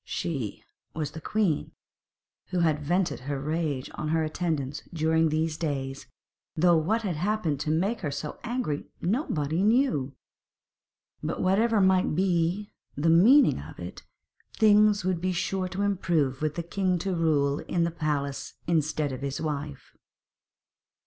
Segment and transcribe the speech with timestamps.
[0.03, 0.63] 'She'
[0.95, 1.73] was the queen,
[2.47, 6.07] who had vented her rage on her attendants during these days,
[6.55, 10.11] though what had happened to make her so angry nobody knew.
[11.21, 14.01] But whatever might be the meaning of it,
[14.53, 19.11] things would be sure to improve with the king to rule in the palace instead
[19.11, 19.93] of his wife.